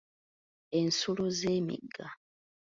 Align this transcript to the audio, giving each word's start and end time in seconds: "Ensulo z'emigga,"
"Ensulo 0.79 1.25
z'emigga," 1.37 2.07